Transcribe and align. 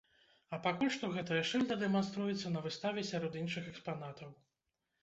А 0.55 0.57
пакуль 0.63 0.89
што 0.95 1.09
гэтая 1.17 1.37
шыльда 1.51 1.79
дэманструецца 1.83 2.53
на 2.57 2.65
выставе 2.69 3.07
сярод 3.13 3.41
іншых 3.45 3.71
экспанатаў. 3.75 4.39